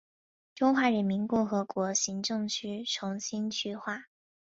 [0.55, 4.05] 中华人民共和国行政区重新区划。